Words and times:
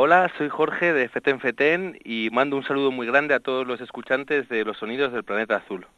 Hola, 0.00 0.30
soy 0.38 0.48
Jorge 0.48 0.92
de 0.92 1.08
Feten 1.08 1.40
Feten 1.40 1.98
y 2.04 2.28
mando 2.30 2.56
un 2.56 2.62
saludo 2.62 2.92
muy 2.92 3.04
grande 3.04 3.34
a 3.34 3.40
todos 3.40 3.66
los 3.66 3.80
escuchantes 3.80 4.48
de 4.48 4.64
los 4.64 4.78
sonidos 4.78 5.12
del 5.12 5.24
planeta 5.24 5.56
azul. 5.56 5.88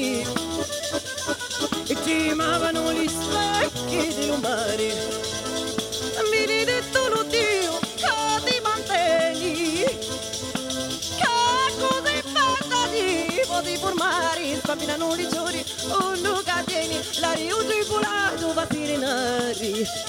e 0.00 1.94
tremavano 2.04 2.92
gli 2.92 3.08
specchi 3.08 4.14
dei 4.14 4.38
mari. 4.40 4.92
Benedetto 6.30 7.08
lo 7.08 7.22
Dio 7.24 7.78
che 7.96 8.40
ti 8.44 8.60
mantieni, 8.62 9.82
che 9.82 11.26
cos'è 11.78 12.22
fatta 12.22 12.86
di 12.92 13.42
poti 13.44 13.76
formari, 13.76 14.56
spapinano 14.62 15.16
gli 15.16 15.26
giorni, 15.26 15.64
un 15.88 16.20
luca 16.22 16.62
tieni, 16.64 17.00
la 17.20 17.32
riuso 17.32 17.72
i 17.72 17.84
volato 17.88 18.52
va 18.52 18.62
a 18.62 18.66
tirinare. 18.66 20.07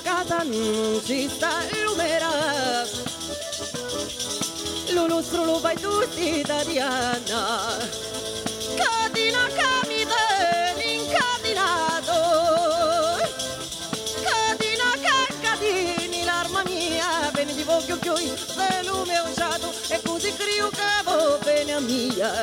Casa 0.00 0.42
non 0.42 1.00
ci 1.04 1.28
sta 1.28 1.64
lumera 1.84 2.30
Lo 4.90 5.06
nostro 5.06 5.44
lo 5.44 5.58
fai 5.58 5.76
tutti 5.76 6.38
italiana 6.38 7.76
Cadina 8.74 9.46
camite 9.54 10.82
incadinato 10.96 12.12
Cadina 14.22 14.92
caccadini 15.02 16.24
l'arma 16.24 16.62
mia. 16.64 17.30
Bene 17.32 17.54
di 17.54 17.62
voglio 17.62 17.98
chioi 17.98 18.32
se 18.34 18.82
lume 18.84 19.18
usato 19.20 19.72
E 19.88 20.00
così 20.02 20.32
crio 20.34 20.70
va 21.04 21.38
bene 21.44 21.74
a 21.74 21.80
mia 21.80 22.42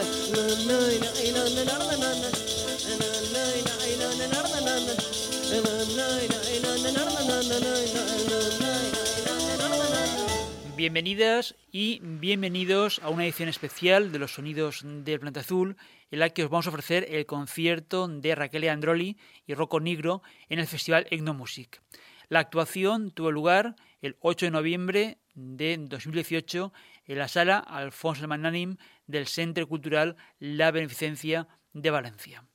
Bienvenidas 10.79 11.55
y 11.71 11.99
bienvenidos 12.01 12.99
a 13.03 13.09
una 13.09 13.25
edición 13.25 13.49
especial 13.49 14.11
de 14.11 14.19
los 14.19 14.33
sonidos 14.35 14.81
del 14.83 15.19
Planeta 15.19 15.41
Azul, 15.41 15.75
en 16.09 16.19
la 16.19 16.29
que 16.29 16.45
os 16.45 16.49
vamos 16.49 16.67
a 16.67 16.69
ofrecer 16.69 17.05
el 17.09 17.25
concierto 17.25 18.07
de 18.07 18.33
Raquel 18.33 18.69
Androli 18.69 19.17
y 19.45 19.55
Rocco 19.55 19.81
Nigro 19.81 20.21
en 20.47 20.59
el 20.59 20.67
Festival 20.67 21.05
Egnomusic. 21.11 21.81
La 22.29 22.39
actuación 22.39 23.11
tuvo 23.11 23.31
lugar 23.31 23.75
el 24.01 24.15
8 24.21 24.45
de 24.45 24.51
noviembre 24.51 25.17
de 25.35 25.77
2018 25.77 26.71
en 27.05 27.17
la 27.17 27.27
sala 27.27 27.59
Alfonso 27.59 28.27
Magnanim 28.27 28.77
del 29.05 29.27
Centro 29.27 29.67
Cultural 29.67 30.15
La 30.39 30.71
Beneficencia 30.71 31.47
de 31.73 31.89
Valencia. 31.89 32.48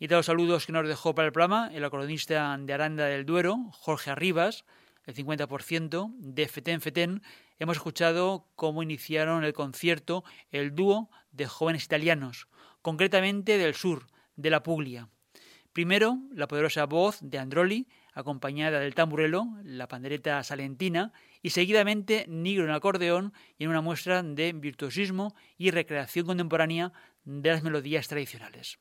Y 0.00 0.06
de 0.06 0.14
los 0.14 0.26
saludos 0.26 0.64
que 0.64 0.72
nos 0.72 0.86
dejó 0.86 1.12
para 1.14 1.26
el 1.26 1.32
programa 1.32 1.70
el 1.74 1.84
acordeonista 1.84 2.56
de 2.56 2.72
Aranda 2.72 3.06
del 3.06 3.26
Duero, 3.26 3.56
Jorge 3.72 4.10
Arribas, 4.10 4.64
el 5.06 5.14
50% 5.16 6.14
de 6.18 6.46
Feten 6.46 6.80
Feten, 6.80 7.22
hemos 7.58 7.78
escuchado 7.78 8.46
cómo 8.54 8.84
iniciaron 8.84 9.42
el 9.42 9.54
concierto 9.54 10.22
el 10.52 10.76
dúo 10.76 11.10
de 11.32 11.46
jóvenes 11.46 11.84
italianos, 11.84 12.46
concretamente 12.80 13.58
del 13.58 13.74
sur, 13.74 14.06
de 14.36 14.50
la 14.50 14.62
Puglia. 14.62 15.08
Primero, 15.72 16.18
la 16.32 16.46
poderosa 16.46 16.86
voz 16.86 17.18
de 17.20 17.38
Androli, 17.38 17.88
acompañada 18.14 18.78
del 18.78 18.94
tamburelo, 18.94 19.48
la 19.64 19.88
pandereta 19.88 20.40
salentina, 20.44 21.12
y 21.42 21.50
seguidamente 21.50 22.24
Nigro 22.28 22.64
en 22.64 22.70
acordeón 22.70 23.32
y 23.58 23.64
en 23.64 23.70
una 23.70 23.80
muestra 23.80 24.22
de 24.22 24.52
virtuosismo 24.52 25.34
y 25.56 25.72
recreación 25.72 26.26
contemporánea 26.26 26.92
de 27.24 27.50
las 27.50 27.64
melodías 27.64 28.06
tradicionales. 28.06 28.78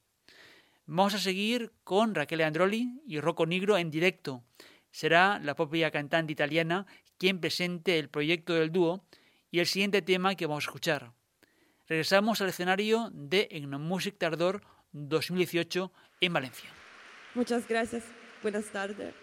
Vamos 0.86 1.12
a 1.12 1.18
seguir 1.18 1.72
con 1.84 2.14
Raquel 2.14 2.40
Androli 2.40 3.02
y 3.06 3.20
Rocco 3.20 3.44
Nigro 3.44 3.76
en 3.76 3.90
directo. 3.90 4.42
Será 4.90 5.38
la 5.40 5.54
propia 5.54 5.90
cantante 5.90 6.32
italiana 6.32 6.86
quien 7.18 7.38
presente 7.38 7.98
el 7.98 8.08
proyecto 8.08 8.54
del 8.54 8.72
dúo 8.72 9.04
y 9.50 9.58
el 9.58 9.66
siguiente 9.66 10.00
tema 10.00 10.34
que 10.34 10.46
vamos 10.46 10.64
a 10.64 10.68
escuchar. 10.68 11.12
Regresamos 11.86 12.40
al 12.40 12.48
escenario 12.48 13.10
de 13.12 13.48
Egnomusic 13.50 14.16
Tardor 14.16 14.62
2018 14.92 15.92
en 16.22 16.32
Valencia. 16.32 16.70
Muchas 17.34 17.68
gracias. 17.68 18.04
Buenas 18.42 18.64
tardes. 18.72 19.14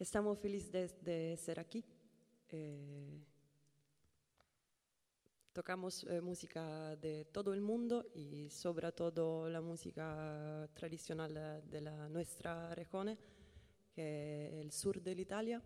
Estamos 0.00 0.40
felices 0.40 0.72
de, 0.72 0.88
de 1.12 1.36
ser 1.36 1.60
aquí. 1.60 1.84
Eh, 2.52 3.22
tocamos 5.52 6.04
eh, 6.04 6.20
música 6.20 6.96
de 6.96 7.26
todo 7.26 7.54
el 7.54 7.60
mundo 7.60 8.06
y 8.14 8.50
sobre 8.50 8.90
todo 8.90 9.48
la 9.48 9.60
música 9.60 10.68
tradicional 10.74 11.62
de 11.64 11.80
la 11.80 12.08
nuestra 12.08 12.74
región, 12.74 13.16
que 13.92 14.48
es 14.48 14.64
el 14.64 14.72
sur 14.72 15.00
de 15.00 15.12
Italia, 15.12 15.62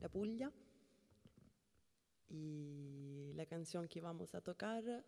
la 0.00 0.08
Puglia. 0.08 0.52
Y 2.28 3.32
la 3.34 3.46
canción 3.46 3.88
que 3.88 4.00
vamos 4.00 4.34
a 4.34 4.40
tocar 4.40 5.04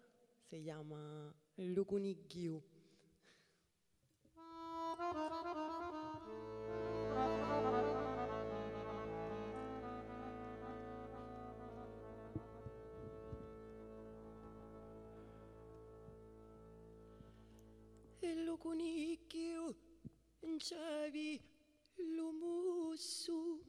se 0.48 0.62
llama 0.62 1.34
Lucunigiu. 1.56 2.62
cunicchio 18.58 19.74
in 20.40 20.58
cevi 20.58 21.40
l'umussu. 22.14 23.62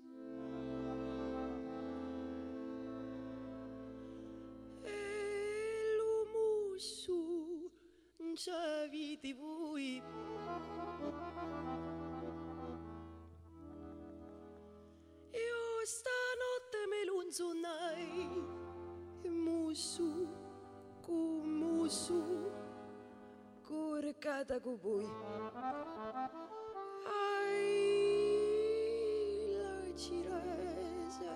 E 4.83 5.95
l'umussu 5.97 7.71
in 8.17 8.35
di 9.19 9.33
voi. 9.33 10.01
Io 15.31 15.85
stanotte 15.85 16.79
me 16.89 17.05
l'unzunai, 17.05 18.43
mussu, 19.29 20.27
cu 21.01 21.41
mussu 21.43 22.28
curcata 24.19 24.59
cu 24.59 24.77
voi 24.81 25.07
ai 27.05 27.77
la 29.55 29.95
ciresa 29.95 31.35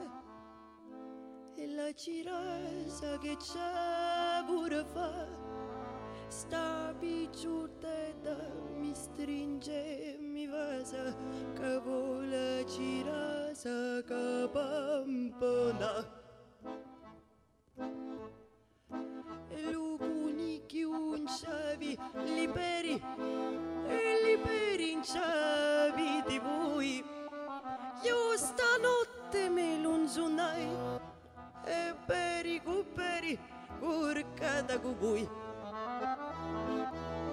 e 1.55 1.67
la 1.67 1.93
ciresa 1.93 3.17
che 3.19 3.37
c'è 3.37 4.43
pure 4.45 4.83
fa. 4.83 5.25
Sta 6.27 6.93
picciutetta 6.99 8.35
mi 8.75 8.93
stringe 8.93 10.17
mi 10.19 10.45
vasa. 10.47 11.15
Che 11.53 11.79
vuole 11.79 12.65
ciresa 12.67 14.01
che 14.03 14.49
da 34.73 34.77
gubui. 34.79 35.29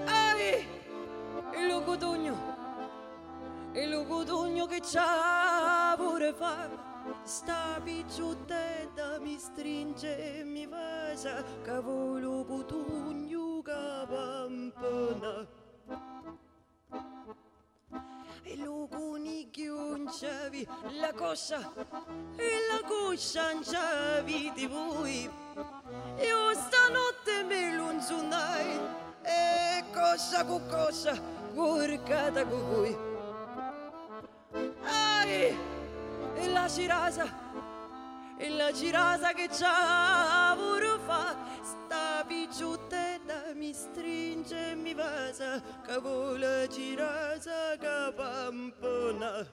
Ai, 0.04 0.66
il 1.58 1.66
lugutugno, 1.68 2.36
il 3.72 3.88
lugutugno 3.88 4.66
che 4.66 4.80
c'ha 4.82 5.94
pure 5.96 6.34
fame. 6.34 6.88
Sta 7.22 7.80
picciuttetta 7.82 9.18
mi 9.20 9.38
stringe 9.38 10.40
e 10.40 10.44
mi 10.44 10.66
besa, 10.66 11.42
cavolo 11.62 12.44
putugno 12.44 13.62
capampana 13.62 15.46
lo 18.62 18.86
cunicchio 18.88 19.96
inciavi 19.96 20.66
la 20.98 21.12
coscia 21.12 21.72
e 22.36 22.48
la 22.70 22.86
coscia 22.86 23.50
inciavi 23.50 24.52
di 24.54 24.66
voi. 24.66 25.30
Io 26.18 26.54
stanotte 26.54 27.42
me 27.46 27.74
lunzunai 27.74 28.80
e 29.22 29.84
coscia 29.92 30.44
cu 30.44 30.60
coscia 30.68 31.18
curcata 31.54 32.44
cu 32.44 32.56
voi. 32.56 32.98
Ai 34.84 35.56
e 36.34 36.48
la 36.48 36.68
cirasa 36.68 37.26
e 38.36 38.48
la 38.50 38.72
cirasa 38.72 39.32
che 39.32 39.48
c'ha 39.48 40.54
pure 40.56 40.98
fa 41.06 41.36
sta 41.62 42.24
picciutetta 42.26 42.99
mi 43.60 43.74
stringe 43.74 44.70
e 44.70 44.74
mi 44.74 44.94
vasa 44.94 45.60
che 45.86 45.98
vuole 45.98 46.66
cirasa 46.70 47.76
che 47.78 48.12
pampona. 48.16 49.46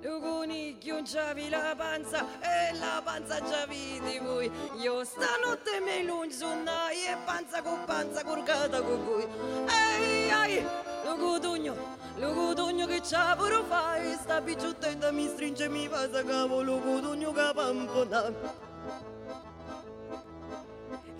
Il 0.00 0.18
coniglio 0.20 1.02
c'avi 1.04 1.48
la 1.48 1.72
panza 1.76 2.26
e 2.40 2.74
la 2.78 3.00
panza 3.04 3.38
c'avi 3.38 4.00
di 4.02 4.18
voi. 4.18 4.50
Io 4.80 5.04
stanotte 5.04 5.78
me 5.78 6.02
lunzunai 6.02 6.96
e 6.96 7.16
panza 7.24 7.62
con 7.62 7.84
panza 7.84 8.24
curcata 8.24 8.82
con 8.82 9.04
voi. 9.04 9.28
Ehi 9.68 10.30
ai 10.30 10.56
il 10.56 11.16
cotugno 11.16 11.76
lo 12.16 12.32
cotogno 12.32 12.86
che 12.86 13.02
c'ha 13.02 13.36
pure 13.36 13.62
fai. 13.68 14.14
Sta 14.14 14.42
picciuttetta 14.42 15.12
mi 15.12 15.28
stringe 15.28 15.68
mi 15.68 15.86
fa 15.86 16.10
sa 16.10 16.24
cavolo 16.24 16.76
cotogno 16.80 17.30
che 17.30 17.52
pampona 17.54 18.72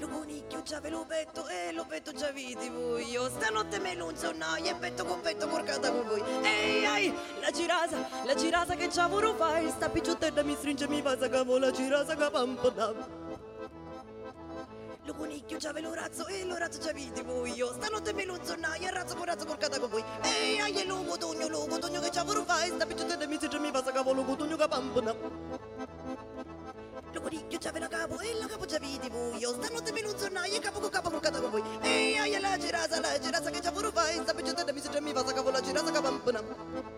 lo 0.04 0.08
conicchio 0.08 0.62
c'ave 0.62 0.90
lo 0.90 1.04
petto 1.06 1.46
e 1.48 1.72
lo 1.72 1.84
petto 1.86 2.12
c'avete 2.14 2.68
voi. 2.70 3.08
Io 3.10 3.28
stanotte 3.30 3.78
me 3.78 3.94
non 3.94 4.14
sonnaio 4.14 4.70
e 4.70 4.74
petto 4.74 5.04
con 5.04 5.20
petto 5.20 5.48
porcata 5.48 5.90
con 5.90 6.06
voi. 6.06 6.22
Ehi 6.42 6.84
ai 6.84 7.14
la 7.40 7.50
girasa 7.50 7.96
la 8.24 8.34
girasa 8.34 8.74
che 8.74 8.88
c'ha 8.88 9.08
pure 9.08 9.34
fai 9.34 9.70
sta 9.70 9.88
picciuttetta 9.88 10.42
mi 10.42 10.54
stringe 10.54 10.86
mi 10.88 11.00
fa 11.00 11.16
sa 11.16 11.28
cavolo 11.28 11.66
la 11.66 11.70
girasa 11.70 12.14
che 12.16 12.30
pampona 12.30 13.22
lo 15.06 15.14
conicchio 15.14 15.58
c'ave 15.58 15.80
lo 15.80 15.92
razzo 15.92 16.26
e 16.26 16.44
lo 16.44 16.56
razzo 16.56 16.78
c'avete 16.80 17.22
voi. 17.22 17.52
Io 17.52 17.72
stanotte 17.72 18.12
me 18.12 18.24
lo 18.24 18.38
zonnaio 18.42 18.88
e 18.88 18.90
razzo 18.90 19.14
con 19.16 19.24
razzo 19.24 19.44
porcata 19.44 19.78
con 19.78 19.90
voi. 19.90 20.04
Ehi 20.22 20.60
ai 20.60 20.80
e 20.80 20.86
lo 20.86 21.02
cotogno 21.02 21.48
lo 21.48 21.66
cotogno 21.66 22.00
che 22.00 22.10
c'ha 22.10 22.24
pure 22.24 22.42
fai 22.44 22.70
sta 22.70 22.84
picciuttetta 22.84 23.26
mi 23.26 23.36
stringe 23.36 23.58
mi 23.58 23.70
fa 23.70 23.82
sa 23.82 23.92
cavolo 23.92 24.22
cotogno 24.22 24.56
che 24.56 24.68
pampona 24.68 25.12
lo 25.12 25.63
conicchio 27.34 27.58
c'ave 27.58 27.80
la 27.80 27.88
capo 27.88 28.18
e 28.20 28.32
la 28.38 28.46
capo 28.46 28.64
c'avete 28.64 29.08
voi 29.10 29.38
io 29.38 29.52
stanotte 29.54 29.92
me 29.92 30.02
lo 30.02 30.16
zonnaio 30.16 30.54
e 30.54 30.60
capo 30.60 30.78
con 30.78 30.88
capo 30.88 31.10
porcata 31.10 31.40
con 31.40 31.50
voi 31.50 31.62
e 31.82 32.38
la 32.40 32.56
girasa 32.56 33.00
la 33.00 33.18
girasa 33.18 33.50
che 33.50 33.60
c'ha 33.60 33.72
pure 33.72 33.90
fai 33.90 34.20
sta 34.22 34.32
picciuttetta 34.32 34.72
mi 34.72 34.78
stringe 34.78 35.00
mi 35.00 35.12
fa 35.12 35.24
sa 35.26 35.32
cavolo 35.32 35.56
la 35.56 35.60
girasa 35.60 35.90
che 35.90 36.93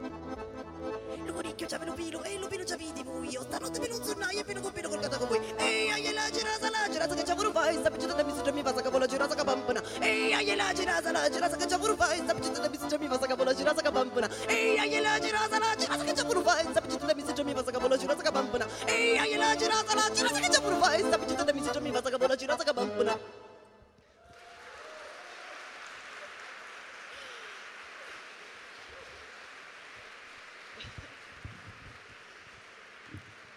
vecchio 1.56 1.66
c'aveva 1.66 1.90
l'upino 1.90 2.22
e 2.22 2.38
l'upino 2.38 2.64
c'avete 2.64 3.02
voi 3.02 3.28
io 3.30 3.40
stanotte 3.40 3.80
per 3.80 3.90
un 3.90 4.02
sonnaio 4.04 4.40
e 4.40 4.44
per 4.44 4.56
un 4.62 4.72
per 4.72 4.88
col 4.88 5.00
catacomboi 5.00 5.40
e 5.56 5.90
ai 5.90 6.12
la 6.12 6.28
girasa 6.30 6.68
la 6.68 6.88
girasa 6.90 7.14
che 7.14 7.22
c'avrò 7.22 7.50
fai 7.50 7.76
sta 7.76 7.90
picciata 7.90 8.22
mi 8.22 8.30
succede 8.32 8.52
mi 8.52 8.62
passa 8.62 8.82
capo 8.82 8.98
la 8.98 9.06
girasa 9.06 9.34
capampana 9.34 9.82
e 10.00 10.34
ai 10.34 10.54
la 10.54 10.72
girasa 10.74 11.10
la 11.12 11.30
girasa 11.30 11.56
che 11.56 11.66
c'avrò 11.66 11.94
fai 11.94 12.18
sta 12.18 12.34
picciata 12.34 12.68
mi 12.68 12.76
succede 12.76 12.98
mi 12.98 13.08
passa 13.08 13.26
capo 13.26 13.42
la 13.42 13.54
girasa 13.54 13.80
capampana 13.80 14.28
e 14.46 14.76
ai 14.78 15.00
la 15.00 15.18
girasa 15.18 15.58
la 15.58 15.74
girasa 15.78 16.04
che 16.04 16.12
c'avrò 16.12 16.40
fai 16.42 16.66
sta 16.70 16.80
picciata 16.82 17.14
mi 17.14 17.20
succede 17.24 17.44
mi 17.44 17.54
passa 17.54 17.70
capo 17.70 17.88
la 17.88 17.96
girasa 17.96 18.22
capampana 18.22 18.66
e 18.84 19.16
ai 19.18 19.36
la 19.36 19.56
girasa 19.56 19.94
la 19.94 20.10
girasa 20.12 20.40
che 20.40 20.48
c'avrò 20.48 20.76
fai 20.76 21.00
sta 21.00 21.18
picciata 21.18 21.52
mi 21.54 21.62
succede 21.62 21.80
mi 21.80 21.90
passa 21.90 22.10
capo 22.10 22.26
la 22.26 22.36
girasa 22.36 22.64
capampana 22.64 23.45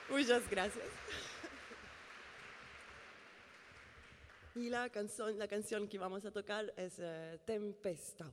Muchas 0.10 0.50
gracias. 0.50 0.86
Y 4.56 4.70
la 4.70 4.90
canción, 4.90 5.38
la 5.38 5.48
canción 5.48 5.88
que 5.88 5.98
vamos 5.98 6.26
a 6.26 6.32
tocar 6.32 6.74
es 6.76 6.96
eh, 7.00 7.40
Tempesta. 7.46 8.30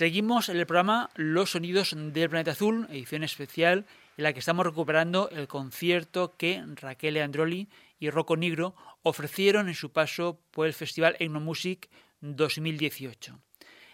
Seguimos 0.00 0.48
en 0.48 0.56
el 0.56 0.64
programa 0.64 1.10
Los 1.14 1.50
Sonidos 1.50 1.94
del 1.94 2.30
Planeta 2.30 2.52
Azul, 2.52 2.86
edición 2.88 3.22
especial 3.22 3.84
en 4.16 4.24
la 4.24 4.32
que 4.32 4.38
estamos 4.38 4.64
recuperando 4.64 5.28
el 5.28 5.46
concierto 5.46 6.38
que 6.38 6.64
Raquel 6.76 7.18
Androli 7.18 7.68
y 7.98 8.08
Rocco 8.08 8.34
Nigro 8.34 8.74
ofrecieron 9.02 9.68
en 9.68 9.74
su 9.74 9.92
paso 9.92 10.40
por 10.52 10.66
el 10.66 10.72
Festival 10.72 11.16
Etnomusic 11.18 11.90
2018. 12.22 13.40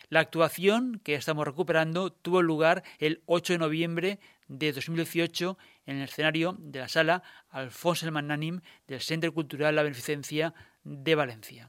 La 0.08 0.20
actuación 0.20 1.00
que 1.02 1.16
estamos 1.16 1.44
recuperando 1.44 2.12
tuvo 2.12 2.40
lugar 2.40 2.84
el 3.00 3.20
8 3.26 3.54
de 3.54 3.58
noviembre 3.58 4.20
de 4.46 4.72
2018 4.72 5.58
en 5.86 5.96
el 5.96 6.04
escenario 6.04 6.56
de 6.60 6.78
la 6.78 6.88
sala 6.88 7.24
Alfonso 7.50 8.06
el 8.06 8.12
Magnanim 8.12 8.60
del 8.86 9.00
Centro 9.00 9.34
Cultural 9.34 9.74
La 9.74 9.82
Beneficencia 9.82 10.54
de 10.84 11.16
Valencia. 11.16 11.68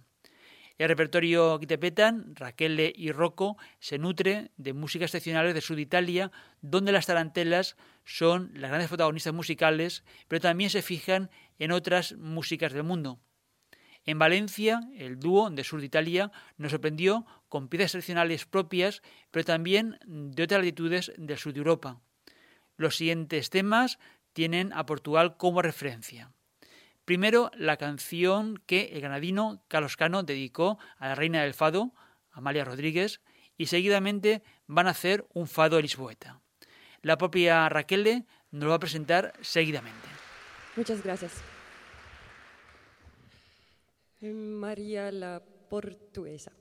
El 0.78 0.90
repertorio 0.90 1.58
que 1.58 1.64
interpretan 1.64 2.36
Raquel 2.36 2.94
y 2.96 3.12
Rocco 3.12 3.58
se 3.80 3.98
nutre 3.98 4.52
de 4.58 4.74
música 4.74 5.06
excepcionales 5.06 5.56
de 5.56 5.62
Sud 5.62 5.80
Italia, 5.80 6.32
donde 6.62 6.92
las 6.92 7.08
tarantelas 7.08 7.78
son 8.06 8.52
las 8.54 8.70
grandes 8.70 8.90
protagonistas 8.90 9.34
musicales, 9.34 10.04
pero 10.28 10.40
también 10.40 10.70
se 10.70 10.84
fijan 10.84 11.32
en 11.58 11.72
otras 11.72 12.14
músicas 12.18 12.74
del 12.74 12.84
mundo. 12.84 13.20
En 14.06 14.20
Valencia, 14.20 14.80
el 14.96 15.20
dúo 15.20 15.50
de 15.50 15.64
Sur 15.64 15.84
Italia 15.84 16.32
nos 16.58 16.72
sorprendió 16.72 17.26
con 17.50 17.68
piezas 17.68 17.96
excepcionales 17.96 18.46
propias, 18.46 19.02
pero 19.32 19.44
también 19.46 19.98
de 20.06 20.44
otras 20.44 20.62
latitudes 20.62 21.12
del 21.18 21.38
sur 21.38 21.54
de 21.54 21.60
Europa. 21.60 22.00
Los 22.78 22.96
siguientes 22.96 23.50
temas 23.50 24.00
tienen 24.32 24.72
a 24.72 24.86
Portugal 24.86 25.36
como 25.36 25.62
referencia. 25.62 26.32
Primero, 27.08 27.52
la 27.56 27.78
canción 27.78 28.62
que 28.66 28.90
el 28.92 29.00
granadino 29.00 29.64
Carlos 29.70 29.96
Cano 29.96 30.24
dedicó 30.24 30.78
a 30.98 31.08
la 31.08 31.16
reina 31.16 31.42
del 31.42 31.54
fado, 31.54 31.94
Amalia 32.32 32.66
Rodríguez, 32.66 33.22
y 33.56 33.68
seguidamente 33.68 34.44
van 34.66 34.88
a 34.88 34.90
hacer 34.90 35.26
un 35.34 35.48
fado 35.48 35.80
lisboeta. 35.80 36.42
La 37.04 37.18
propia 37.18 37.70
Raquel 37.70 38.26
nos 38.52 38.64
lo 38.66 38.72
va 38.72 38.76
a 38.76 38.80
presentar 38.80 39.32
seguidamente. 39.40 40.06
Muchas 40.76 41.02
gracias. 41.02 41.32
María 44.20 45.10
la 45.10 45.42
Portuguesa. 45.70 46.52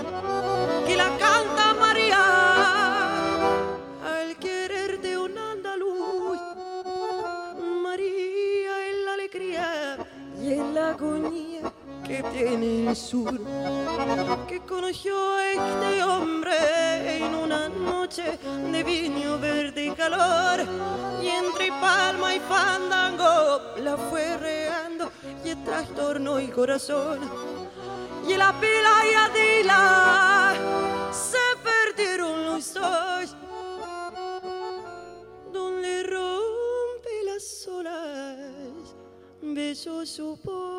Y 0.00 0.86
que 0.86 0.96
la 0.96 1.08
canta 1.18 1.74
María 1.74 2.40
agonía 10.90 11.72
que 12.06 12.22
tiene 12.34 12.88
el 12.88 12.96
sur, 12.96 13.38
que 14.48 14.60
conoció 14.60 15.14
a 15.34 15.52
este 15.52 16.02
hombre 16.02 17.16
en 17.18 17.34
una 17.34 17.68
noche 17.68 18.38
de 18.72 18.82
viño 18.82 19.38
verde 19.38 19.86
y 19.86 19.90
calor, 19.92 20.60
y 21.22 21.28
entre 21.28 21.68
palma 21.68 22.34
y 22.34 22.40
fandango 22.40 23.60
la 23.78 23.96
fue 23.96 24.36
reando 24.36 25.12
y 25.44 25.54
trastornó 25.64 26.38
el 26.38 26.52
corazón. 26.52 27.49
La 28.40 28.58
pila 28.58 28.94
y 29.10 29.14
Adila 29.24 30.54
se 31.12 31.46
perdieron 31.62 32.46
los 32.46 32.72
dos, 32.72 33.36
donde 35.52 36.02
rompe 36.04 37.14
las 37.26 37.68
olas, 37.68 38.96
besó 39.42 40.06
su 40.06 40.38
y 40.42 40.69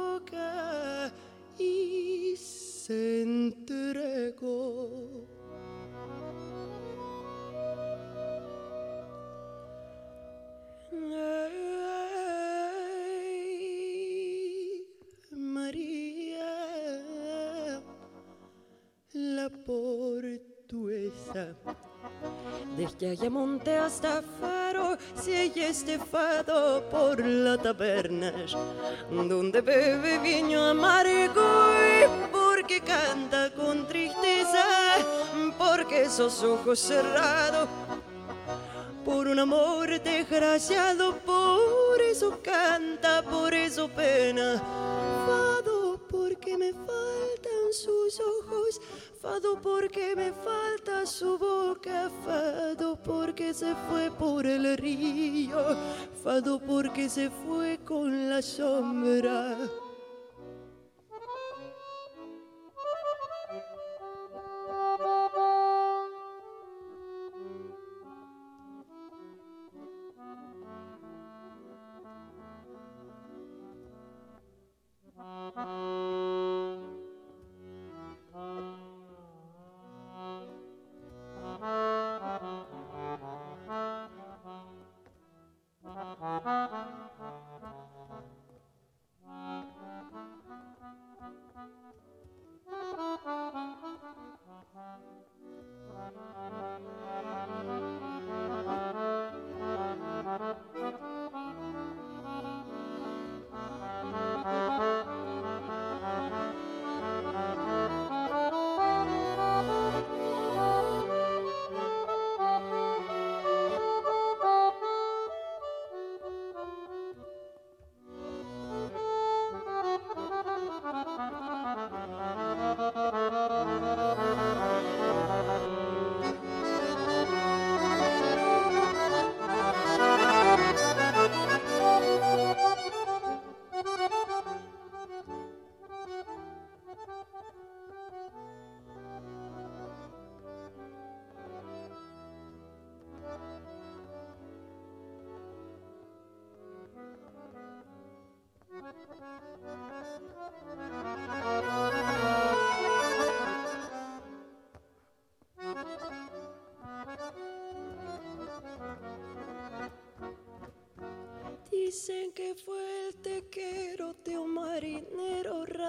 desde 23.02 23.24
Ayamonte 23.24 23.78
hasta 23.78 24.22
Faro 24.40 24.96
se 25.16 25.48
este 25.68 25.98
fado 25.98 26.84
por 26.92 27.20
la 27.26 27.58
taberna 27.58 28.32
donde 29.10 29.62
bebe 29.62 30.20
viño 30.20 30.64
amargo 30.64 31.42
y 31.82 32.32
porque 32.32 32.80
canta 32.82 33.50
con 33.56 33.88
tristeza 33.88 34.66
porque 35.58 36.04
esos 36.04 36.44
ojos 36.44 36.80
cerrados 36.80 37.68
por 39.04 39.28
un 39.28 39.40
amor 39.40 40.00
desgraciado 40.00 41.18
por 41.26 42.00
eso 42.02 42.40
canta 42.44 43.24
por 43.24 43.52
eso 43.52 43.90
pena. 43.90 44.62
Fado 45.26 46.00
porque 46.08 46.56
me 46.56 46.72
faltan 46.72 47.74
sus 47.74 48.20
ojos 48.20 48.80
Fado 49.22 49.62
porque 49.62 50.16
me 50.16 50.34
falta 50.34 51.06
su 51.06 51.38
boca, 51.38 52.10
fado 52.26 52.91
porque 53.04 53.54
se 53.54 53.74
fue 53.90 54.12
por 54.12 54.46
el 54.46 54.78
río, 54.78 55.58
fado 56.24 56.60
porque 56.60 57.10
se 57.10 57.30
fue 57.30 57.80
con 57.86 58.30
la 58.30 58.42
sombra. 58.42 59.58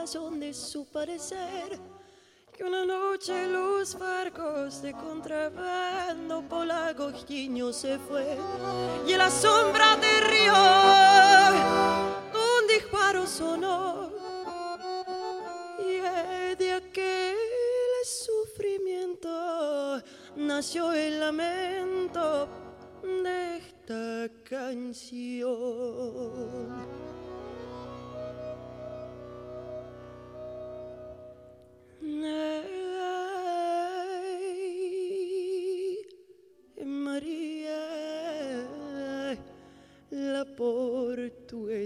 Razón 0.03 0.41
de 0.41 0.53
su 0.53 0.85
parecer. 0.87 1.79
Que 2.53 2.65
una 2.65 2.85
noche 2.85 3.47
los 3.47 3.97
barcos 3.97 4.83
de 4.83 4.93
contrabando 4.93 6.43
por 6.49 6.67
la 6.67 6.93
se 7.73 7.99
fue 8.01 8.37
y 9.07 9.13
en 9.13 9.19
la 9.19 9.31
sombra 9.31 9.97
del 9.97 10.25
río 10.33 10.55
un 12.49 12.67
disparo 12.67 13.29
sonó 13.29 14.11
y 15.79 16.57
de 16.57 16.73
aquel 16.73 17.37
sufrimiento 18.05 20.03
nació 20.35 20.93
el 20.93 21.21
lamento 21.21 21.62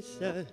portuguesa. 0.02 0.46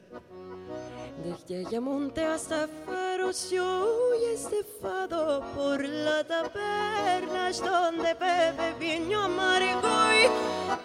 Desde 1.24 1.68
Ayamonte 1.68 2.26
hasta 2.26 2.68
Farocio 2.86 4.16
y 4.16 4.34
estefado 4.34 5.44
por 5.56 5.84
la 5.84 6.24
taberna 6.24 7.52
donde 7.52 8.14
bebe 8.16 8.74
vino 8.80 9.22
amargo 9.22 9.90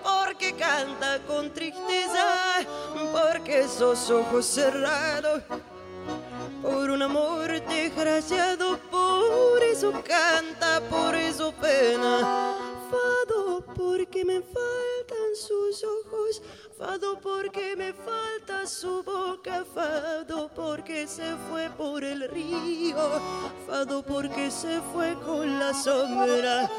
porque 0.03 0.53
canta 0.55 1.19
con 1.27 1.51
tristeza, 1.53 2.67
porque 3.13 3.61
esos 3.61 4.11
ojos 4.11 4.45
cerrados 4.45 5.43
por 6.63 6.91
un 6.91 7.03
amor 7.03 7.49
desgraciado, 7.67 8.79
por 8.91 9.63
eso 9.63 9.93
canta, 9.93 10.81
por 10.91 11.15
eso 11.15 11.53
pena. 11.53 12.57
Fado 12.91 13.65
porque 13.75 14.25
me 14.25 14.41
faltan 14.41 15.37
sus 15.37 15.85
ojos, 15.85 16.43
fado 16.79 17.19
porque 17.21 17.75
me 17.77 17.93
falta 17.93 18.65
su 18.67 19.03
boca, 19.03 19.65
fado 19.75 20.49
porque 20.55 21.09
se 21.09 21.35
fue 21.51 21.69
por 21.71 22.05
el 22.05 22.29
río, 22.29 22.97
fado 23.67 24.03
porque 24.03 24.51
se 24.51 24.81
fue 24.93 25.15
con 25.27 25.59
la 25.59 25.75
sombra. 25.75 26.71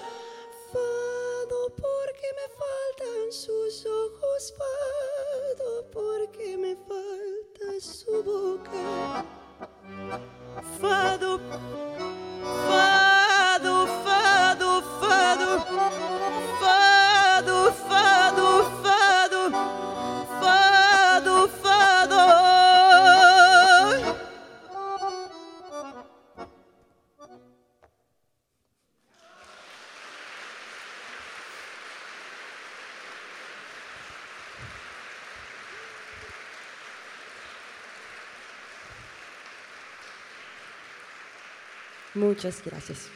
Muchas 42.20 42.60
gracias. 42.60 43.10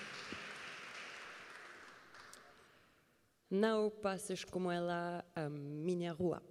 Não 3.52 3.90
passes 3.90 4.46
como 4.46 4.72
ela 4.72 5.26
a 5.36 5.50
minha 5.50 6.14
rua. 6.14 6.42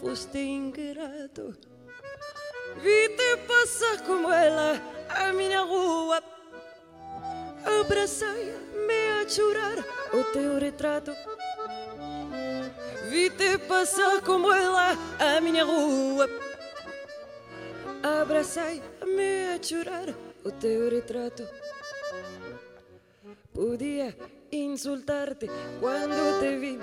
Foste 0.00 0.38
ingrato. 0.38 1.54
Vi-te 2.82 3.36
passar 3.46 4.02
como 4.06 4.32
ela 4.32 4.80
a 5.08 5.32
minha 5.32 5.62
rua, 5.62 6.22
abracei-me 7.80 9.20
a 9.20 9.28
chorar 9.28 9.78
o 10.14 10.24
teu 10.32 10.58
retrato. 10.58 11.12
Vi-te 13.10 13.58
passar 13.58 14.22
como 14.22 14.50
ela 14.52 14.96
a 15.18 15.40
minha 15.40 15.64
rua, 15.64 16.26
abracei-me 18.02 19.54
a 19.54 19.62
chorar 19.62 20.14
o 20.44 20.50
teu 20.52 20.88
retrato. 20.88 21.46
Podia 23.52 24.16
insultarte 24.50 25.50
quando 25.80 26.40
te 26.40 26.56
vi. 26.56 26.78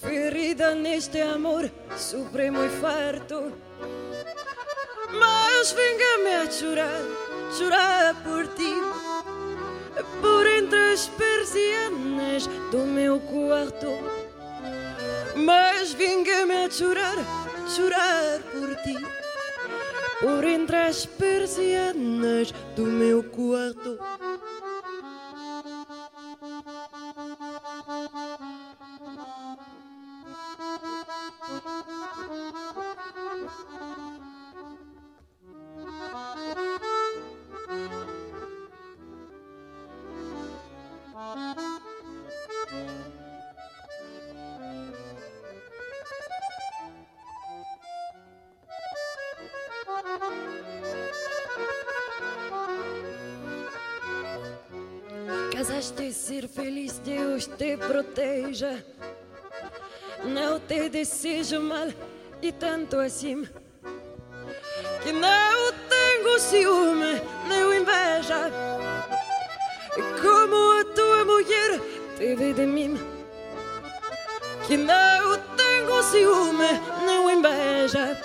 Ferida 0.00 0.74
neste 0.74 1.20
amor 1.20 1.70
supremo 1.96 2.62
e 2.64 2.68
farto. 2.68 3.52
Mas 5.10 5.72
venga-me 5.72 6.34
a 6.34 6.50
chorar, 6.50 7.02
chorar 7.56 8.14
por 8.22 8.46
ti. 8.48 8.72
Por 10.20 10.46
entre 10.46 10.92
as 10.92 11.08
persianas 11.08 12.46
do 12.70 12.78
meu 12.78 13.18
quarto. 13.18 13.88
Mas 15.34 15.92
venga-me 15.92 16.64
a 16.64 16.70
chorar, 16.70 17.16
chorar 17.74 18.40
por 18.52 18.76
ti. 18.76 18.96
Por 20.20 20.44
entre 20.44 20.76
as 20.76 21.06
persianas 21.06 22.52
do 22.76 22.82
meu 22.82 23.24
quarto. 23.24 23.98
Casaste 55.58 56.12
ser 56.12 56.46
feliz, 56.46 57.00
Deus 57.00 57.48
te 57.48 57.76
proteja. 57.76 58.80
Não 60.22 60.60
te 60.60 60.88
desejo 60.88 61.60
mal 61.60 61.88
e 62.40 62.52
tanto 62.52 62.96
assim 62.96 63.44
que 65.02 65.10
não 65.10 65.72
tenho 65.88 66.38
ciúme 66.38 67.20
nem 67.48 67.80
inveja. 67.80 68.52
Como 70.22 70.78
a 70.78 70.84
tua 70.94 71.24
mulher 71.24 71.80
teve 72.16 72.52
de 72.52 72.64
mim, 72.64 72.96
que 74.64 74.76
não 74.76 75.40
tenho 75.56 76.02
ciúme 76.04 76.68
nem 77.04 77.36
inveja. 77.36 78.16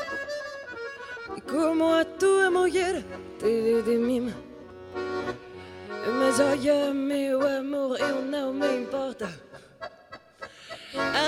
Como 1.50 1.96
a 1.96 2.06
tua 2.06 2.52
mulher 2.52 3.04
teve 3.40 3.82
de 3.82 3.98
mim. 3.98 4.43
Mas 6.36 6.40
olha, 6.40 6.92
meu 6.92 7.46
amor, 7.46 7.96
eu 8.00 8.24
não 8.24 8.52
me 8.52 8.66
importa. 8.78 9.32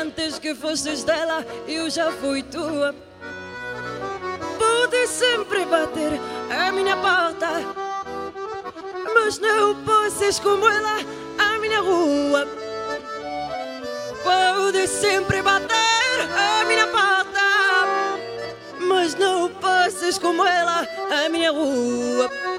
Antes 0.02 0.40
que 0.40 0.56
fosses 0.56 1.04
dela, 1.04 1.46
eu 1.68 1.92
já 1.92 2.12
fui 2.12 2.42
tua. 2.42 2.96
Pode 4.58 5.06
sempre 5.06 5.64
bater 5.66 6.20
a 6.50 6.72
minha 6.72 6.98
porta, 6.98 7.50
mas 9.14 9.38
não 9.38 9.76
posses 9.84 10.40
como 10.40 10.68
ela 10.68 10.98
a 11.38 11.60
minha 11.60 11.82
rua. 11.82 12.48
Pode 14.24 14.88
sempre 14.88 15.40
bater 15.44 15.76
a 16.36 16.66
minha 16.66 16.88
porta, 16.88 17.42
mas 18.80 19.14
não 19.14 19.52
passes 19.52 20.18
como 20.18 20.44
ela 20.44 20.88
a 21.12 21.30
minha 21.30 21.52
rua. 21.52 22.55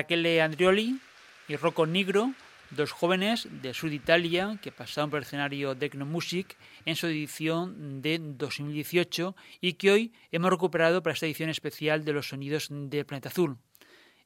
Raquel 0.00 0.40
Andrioli 0.40 0.98
y 1.46 1.56
Rocco 1.56 1.86
Nigro, 1.86 2.32
dos 2.70 2.90
jóvenes 2.90 3.46
de 3.60 3.74
Sud 3.74 3.92
Italia 3.92 4.58
que 4.62 4.72
pasaron 4.72 5.10
por 5.10 5.18
el 5.18 5.24
escenario 5.24 5.76
Tecno 5.76 6.06
Music 6.06 6.56
en 6.86 6.96
su 6.96 7.06
edición 7.06 8.00
de 8.00 8.18
2018 8.18 9.36
y 9.60 9.74
que 9.74 9.90
hoy 9.90 10.12
hemos 10.32 10.50
recuperado 10.50 11.02
para 11.02 11.12
esta 11.12 11.26
edición 11.26 11.50
especial 11.50 12.02
de 12.06 12.14
los 12.14 12.28
sonidos 12.28 12.68
del 12.70 13.04
planeta 13.04 13.28
azul. 13.28 13.58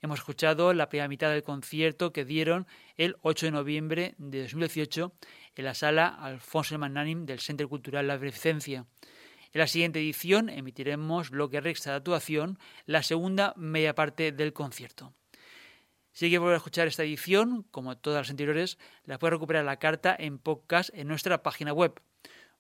Hemos 0.01 0.21
escuchado 0.21 0.73
la 0.75 0.89
primera 0.89 1.09
mitad 1.09 1.31
del 1.31 1.43
concierto 1.43 2.13
que 2.13 2.25
dieron 2.25 2.69
el 2.97 3.17
8 3.23 3.47
de 3.47 3.53
noviembre 3.53 4.15
de 4.19 4.43
2018 4.43 5.13
en 5.57 5.65
la 5.65 5.75
sala 5.75 6.07
Alfonso 6.07 6.79
Magnanim 6.79 7.27
del 7.27 7.41
Centro 7.41 7.69
Cultural 7.69 8.07
La 8.07 8.17
Beneficencia. 8.17 8.87
En 9.53 9.59
la 9.59 9.67
siguiente 9.67 9.99
edición 9.99 10.51
emitiremos 10.51 11.31
bloque 11.31 11.59
extra 11.59 11.95
de 11.95 11.97
actuación, 11.97 12.61
la 12.87 13.03
segunda 13.03 13.55
media 13.57 13.97
parte 13.97 14.31
del 14.31 14.53
concierto. 14.53 15.13
Si 16.15 16.27
quieres 16.27 16.41
volver 16.41 16.55
a 16.55 16.59
escuchar 16.59 16.87
esta 16.87 17.03
edición, 17.03 17.65
como 17.73 17.99
todas 17.99 18.21
las 18.21 18.31
anteriores, 18.31 18.79
la 19.05 19.19
puedes 19.19 19.33
recuperar 19.33 19.65
la 19.65 19.81
carta 19.81 20.15
en 20.17 20.39
podcast 20.39 20.91
en 20.95 21.09
nuestra 21.09 21.43
página 21.43 21.73
web. 21.73 22.01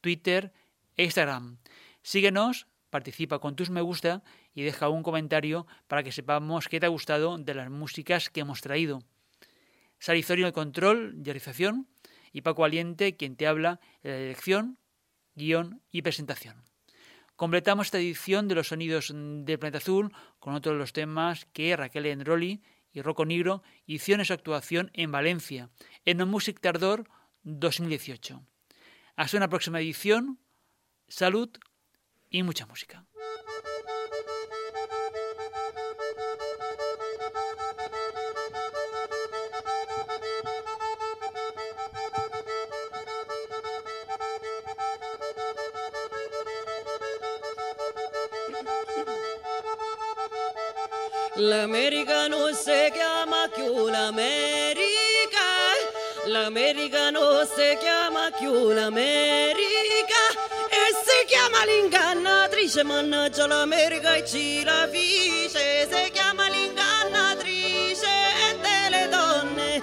Twitter 0.00 0.52
e 0.96 1.04
Instagram. 1.04 1.58
Síguenos, 2.02 2.66
participa 2.90 3.38
con 3.38 3.54
tus 3.54 3.70
me 3.70 3.80
gusta 3.80 4.24
y 4.54 4.62
deja 4.62 4.88
un 4.88 5.02
comentario 5.02 5.66
para 5.86 6.02
que 6.02 6.12
sepamos 6.12 6.68
qué 6.68 6.80
te 6.80 6.86
ha 6.86 6.90
gustado 6.90 7.38
de 7.38 7.54
las 7.54 7.70
músicas 7.70 8.30
que 8.30 8.40
hemos 8.40 8.60
traído. 8.60 9.02
Salizorio 9.98 10.46
el 10.46 10.52
control 10.52 11.14
y 11.20 11.24
realización 11.24 11.88
y 12.32 12.42
Paco 12.42 12.64
Aliente 12.64 13.16
quien 13.16 13.36
te 13.36 13.46
habla 13.46 13.80
en 14.02 14.10
la 14.10 14.18
dirección, 14.18 14.78
guion 15.34 15.82
y 15.90 16.02
presentación. 16.02 16.64
Completamos 17.36 17.86
esta 17.86 17.98
edición 17.98 18.46
de 18.48 18.54
los 18.54 18.68
sonidos 18.68 19.12
del 19.12 19.58
planeta 19.58 19.78
azul 19.78 20.12
con 20.38 20.54
otro 20.54 20.72
de 20.72 20.78
los 20.78 20.92
temas 20.92 21.46
que 21.52 21.76
Raquel 21.76 22.06
Endroli 22.06 22.62
y 22.92 23.00
Rocco 23.00 23.24
Nigro 23.24 23.62
hicieron 23.86 24.20
en 24.20 24.26
su 24.26 24.32
actuación 24.32 24.90
en 24.94 25.10
Valencia, 25.10 25.70
en 26.04 26.18
No 26.18 26.26
Music 26.26 26.60
Tardor 26.60 27.08
2018. 27.42 28.42
Hasta 29.16 29.36
una 29.36 29.48
próxima 29.48 29.80
edición, 29.80 30.38
salud 31.08 31.50
y 32.30 32.42
mucha 32.42 32.66
música. 32.66 33.06
L'America 51.44 52.28
non 52.28 52.54
si 52.54 52.70
chiama 52.92 53.48
più 53.52 53.88
l'America, 53.88 55.48
l'America 56.26 57.10
non 57.10 57.44
si 57.44 57.76
chiama 57.80 58.30
più 58.38 58.70
l'America. 58.70 60.22
E 60.70 60.84
si 61.02 61.26
chiama 61.26 61.64
l'ingannatrice, 61.64 62.84
mannaggia 62.84 63.48
l'America 63.48 64.14
e 64.14 64.24
ci 64.24 64.62
la 64.62 64.86
fice, 64.88 65.88
si 65.90 66.10
chiama 66.12 66.48
l'ingannatrice 66.48 68.06
delle 68.62 69.08
donne, 69.08 69.82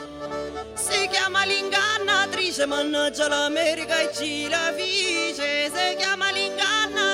si 0.76 1.10
chiama 1.10 1.44
l'ingannatrice, 1.44 2.66
mannaggia 2.68 3.28
l'America 3.28 4.00
e 4.00 4.10
ci 4.16 4.48
la 4.48 4.72
fice, 4.74 5.70
si 5.74 5.96
chiama 5.98 6.32
l'ingannatrice 6.32 7.09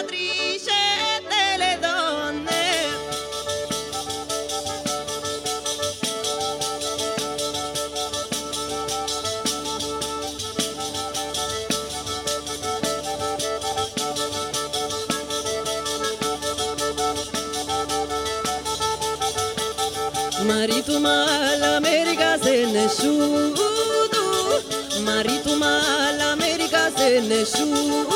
Yeshua. 27.46 28.15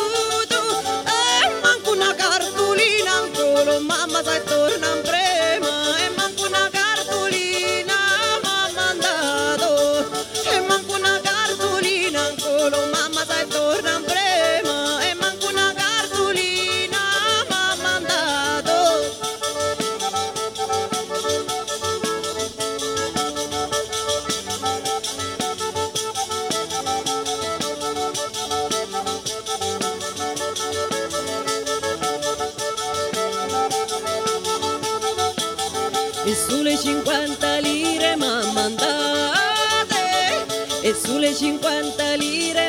50 41.40 42.18
lire 42.18 42.69